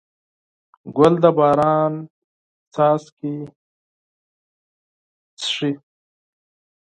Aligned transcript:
ګل 0.95 1.13
د 1.23 1.25
باران 1.37 1.93
قطرې 2.73 3.35
څښي. 5.39 5.71